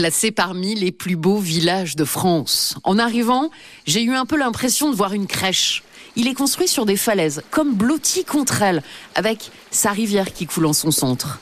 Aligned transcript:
classé 0.00 0.30
parmi 0.30 0.74
les 0.74 0.92
plus 0.92 1.14
beaux 1.14 1.40
villages 1.40 1.94
de 1.94 2.06
France. 2.06 2.74
En 2.84 2.98
arrivant, 2.98 3.50
j'ai 3.84 4.02
eu 4.02 4.14
un 4.14 4.24
peu 4.24 4.38
l'impression 4.38 4.90
de 4.90 4.96
voir 4.96 5.12
une 5.12 5.26
crèche. 5.26 5.82
Il 6.16 6.26
est 6.26 6.32
construit 6.32 6.68
sur 6.68 6.86
des 6.86 6.96
falaises, 6.96 7.42
comme 7.50 7.74
blotti 7.74 8.24
contre 8.24 8.62
elles, 8.62 8.82
avec 9.14 9.50
sa 9.70 9.90
rivière 9.90 10.32
qui 10.32 10.46
coule 10.46 10.64
en 10.64 10.72
son 10.72 10.90
centre. 10.90 11.38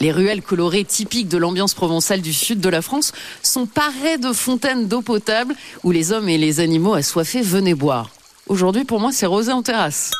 Les 0.00 0.10
ruelles 0.10 0.40
colorées 0.40 0.86
typiques 0.86 1.28
de 1.28 1.36
l'ambiance 1.36 1.74
provençale 1.74 2.22
du 2.22 2.32
sud 2.32 2.60
de 2.60 2.68
la 2.70 2.80
France 2.80 3.12
sont 3.42 3.66
parées 3.66 4.16
de 4.16 4.32
fontaines 4.32 4.88
d'eau 4.88 5.02
potable 5.02 5.54
où 5.82 5.90
les 5.90 6.12
hommes 6.12 6.30
et 6.30 6.38
les 6.38 6.60
animaux 6.60 6.94
assoiffés 6.94 7.42
venaient 7.42 7.74
boire. 7.74 8.08
Aujourd'hui, 8.46 8.84
pour 8.84 9.00
moi, 9.00 9.12
c'est 9.12 9.26
rosé 9.26 9.52
en 9.52 9.62
terrasse. 9.62 10.12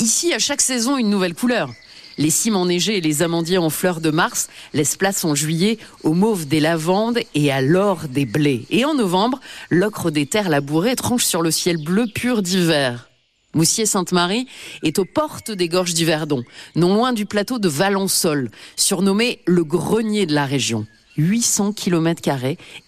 Ici, 0.00 0.34
à 0.34 0.40
chaque 0.40 0.60
saison, 0.60 0.96
une 0.96 1.08
nouvelle 1.08 1.34
couleur. 1.34 1.70
Les 2.18 2.30
cimes 2.30 2.56
enneigées 2.56 2.98
et 2.98 3.00
les 3.00 3.22
amandiers 3.22 3.58
en 3.58 3.70
fleurs 3.70 4.00
de 4.00 4.10
mars 4.10 4.48
laissent 4.74 4.96
place 4.96 5.24
en 5.24 5.36
juillet 5.36 5.78
au 6.02 6.14
mauve 6.14 6.48
des 6.48 6.58
lavandes 6.58 7.20
et 7.36 7.52
à 7.52 7.60
l'or 7.60 8.08
des 8.08 8.26
blés. 8.26 8.66
Et 8.70 8.84
en 8.84 8.94
novembre, 8.94 9.38
l'ocre 9.70 10.10
des 10.10 10.26
terres 10.26 10.48
labourées 10.48 10.96
tranche 10.96 11.24
sur 11.24 11.42
le 11.42 11.52
ciel 11.52 11.76
bleu 11.76 12.06
pur 12.12 12.42
d'hiver. 12.42 13.08
Moussier-Sainte-Marie 13.54 14.48
est 14.82 14.98
aux 14.98 15.04
portes 15.04 15.52
des 15.52 15.68
gorges 15.68 15.94
du 15.94 16.04
Verdon, 16.04 16.42
non 16.74 16.94
loin 16.94 17.12
du 17.12 17.24
plateau 17.24 17.60
de 17.60 17.68
Valençol, 17.68 18.50
surnommé 18.76 19.40
le 19.46 19.62
grenier 19.62 20.26
de 20.26 20.34
la 20.34 20.44
région. 20.44 20.86
800 21.16 21.72
km 21.72 22.22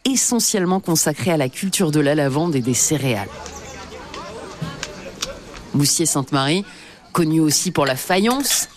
essentiellement 0.05 0.80
consacrés 0.80 1.33
à 1.33 1.37
la 1.37 1.49
culture 1.49 1.91
de 1.91 2.01
la 2.01 2.15
lavande 2.15 2.57
et 2.57 2.60
des 2.60 2.74
céréales. 2.74 3.29
Moussier-Sainte-Marie, 5.74 6.65
connu 7.12 7.41
aussi 7.41 7.71
pour 7.71 7.87
la 7.87 7.97
faïence, 7.97 8.69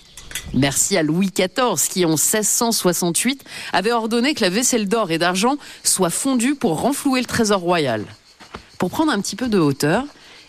Merci 0.54 0.98
à 0.98 1.04
Louis 1.04 1.32
XIV 1.36 1.88
qui, 1.90 2.06
en 2.06 2.10
1668, 2.10 3.44
avait 3.72 3.92
ordonné 3.92 4.34
que 4.34 4.42
la 4.42 4.50
vaisselle 4.50 4.88
d'or 4.88 5.12
et 5.12 5.18
d'argent 5.18 5.58
soit 5.84 6.10
fondue 6.10 6.56
pour 6.56 6.82
renflouer 6.82 7.20
le 7.22 7.26
trésor 7.26 7.60
royal. 7.60 8.06
Pour 8.78 8.90
prendre 8.90 9.12
un 9.12 9.22
petit 9.22 9.36
peu 9.36 9.48
de 9.48 9.60
hauteur 9.60 10.04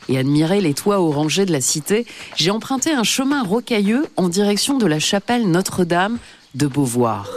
et 0.09 0.19
admirer 0.19 0.61
les 0.61 0.75
toits 0.75 1.01
orangés 1.01 1.47
de 1.47 1.53
la 1.53 1.61
cité, 1.61 2.06
j'ai 2.36 2.51
emprunté 2.51 2.92
un 2.92 3.05
chemin 3.05 3.42
rocailleux 3.42 4.06
en 4.17 4.28
direction 4.28 4.77
de 4.77 4.86
la 4.86 4.98
chapelle 4.98 5.51
Notre-Dame 5.51 6.19
de 6.55 6.67
Beauvoir. 6.67 7.31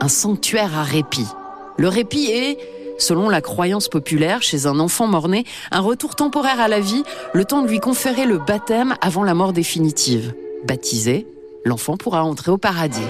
Un 0.00 0.08
sanctuaire 0.08 0.78
à 0.78 0.82
répit. 0.82 1.26
Le 1.76 1.88
répit 1.88 2.26
est 2.26 2.58
selon 3.00 3.28
la 3.28 3.40
croyance 3.40 3.88
populaire 3.88 4.42
chez 4.42 4.66
un 4.66 4.78
enfant 4.78 5.06
mort-né, 5.06 5.44
un 5.70 5.80
retour 5.80 6.14
temporaire 6.14 6.60
à 6.60 6.68
la 6.68 6.80
vie, 6.80 7.02
le 7.32 7.44
temps 7.44 7.62
de 7.62 7.68
lui 7.68 7.80
conférer 7.80 8.26
le 8.26 8.38
baptême 8.38 8.94
avant 9.00 9.24
la 9.24 9.34
mort 9.34 9.52
définitive. 9.52 10.34
Baptisé, 10.64 11.26
l'enfant 11.64 11.96
pourra 11.96 12.24
entrer 12.24 12.50
au 12.50 12.58
paradis. 12.58 13.00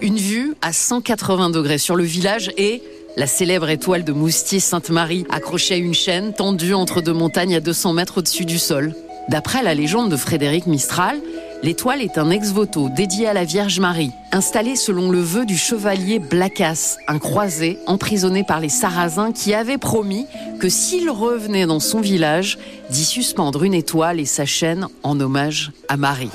Une 0.00 0.16
vue 0.16 0.54
à 0.62 0.72
180 0.72 1.50
degrés 1.50 1.78
sur 1.78 1.94
le 1.94 2.04
village 2.04 2.50
et 2.56 2.82
la 3.16 3.26
célèbre 3.26 3.68
étoile 3.68 4.04
de 4.04 4.12
Moustier 4.12 4.60
Sainte-Marie, 4.60 5.26
accrochée 5.30 5.74
à 5.74 5.78
une 5.78 5.94
chaîne 5.94 6.32
tendue 6.32 6.74
entre 6.74 7.00
deux 7.00 7.12
montagnes 7.12 7.56
à 7.56 7.60
200 7.60 7.92
mètres 7.92 8.18
au-dessus 8.18 8.44
du 8.44 8.58
sol. 8.58 8.94
D'après 9.28 9.62
la 9.62 9.74
légende 9.74 10.10
de 10.10 10.16
Frédéric 10.16 10.66
Mistral, 10.66 11.20
L'étoile 11.62 12.00
est 12.00 12.16
un 12.16 12.30
ex-voto 12.30 12.88
dédié 12.88 13.26
à 13.26 13.34
la 13.34 13.44
Vierge 13.44 13.80
Marie, 13.80 14.12
installé 14.32 14.76
selon 14.76 15.10
le 15.10 15.20
vœu 15.20 15.44
du 15.44 15.58
chevalier 15.58 16.18
Blacas, 16.18 16.96
un 17.06 17.18
croisé 17.18 17.78
emprisonné 17.86 18.44
par 18.44 18.60
les 18.60 18.70
Sarrasins 18.70 19.32
qui 19.32 19.52
avait 19.52 19.76
promis 19.76 20.24
que 20.58 20.70
s'il 20.70 21.10
revenait 21.10 21.66
dans 21.66 21.78
son 21.78 22.00
village, 22.00 22.58
d'y 22.88 23.04
suspendre 23.04 23.62
une 23.62 23.74
étoile 23.74 24.20
et 24.20 24.24
sa 24.24 24.46
chaîne 24.46 24.88
en 25.02 25.20
hommage 25.20 25.72
à 25.88 25.98
Marie. 25.98 26.30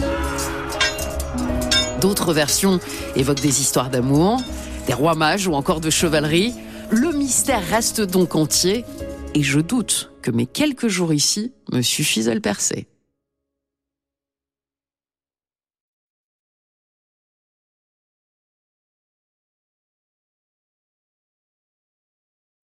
D'autres 2.01 2.31
versions 2.31 2.79
évoquent 3.15 3.41
des 3.41 3.61
histoires 3.61 3.89
d'amour, 3.89 4.39
des 4.85 4.93
rois 4.93 5.15
mages 5.15 5.47
ou 5.47 5.53
encore 5.53 5.81
de 5.81 5.89
chevalerie. 5.89 6.53
Le 6.91 7.11
mystère 7.11 7.67
reste 7.67 7.99
donc 7.99 8.35
entier 8.35 8.85
et 9.33 9.41
je 9.41 9.59
doute 9.59 10.11
que 10.21 10.29
mes 10.29 10.45
quelques 10.45 10.87
jours 10.87 11.13
ici 11.13 11.51
me 11.71 11.81
suffisent 11.81 12.29
à 12.29 12.35
le 12.35 12.41
percer. 12.41 12.85